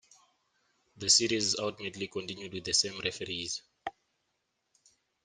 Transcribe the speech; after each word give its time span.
The 0.97 1.11
series 1.11 1.59
ultimately 1.59 2.07
continued 2.07 2.53
with 2.53 2.63
the 2.65 2.73
same 2.73 2.99
referees. 3.01 3.61